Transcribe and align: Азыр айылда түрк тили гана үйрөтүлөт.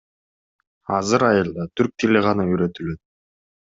Азыр 0.99 1.25
айылда 1.29 1.67
түрк 1.81 1.93
тили 2.05 2.23
гана 2.29 2.49
үйрөтүлөт. 2.55 3.03